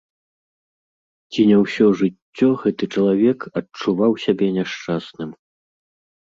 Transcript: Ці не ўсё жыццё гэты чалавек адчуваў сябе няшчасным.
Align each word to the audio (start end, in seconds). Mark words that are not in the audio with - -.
Ці 1.31 1.41
не 1.49 1.57
ўсё 1.63 1.85
жыццё 1.99 2.47
гэты 2.63 2.83
чалавек 2.95 3.39
адчуваў 3.61 4.11
сябе 4.25 4.47
няшчасным. 4.57 5.29